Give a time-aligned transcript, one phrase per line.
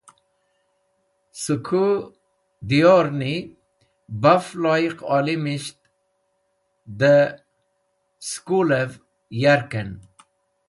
[1.41, 1.85] Cẽ kũ
[2.67, 3.35] diyorni
[4.21, 5.79] baf loyiq olimisht
[6.99, 7.33] dẽ
[8.29, 8.91] skulẽv
[9.41, 9.89] yarkẽn.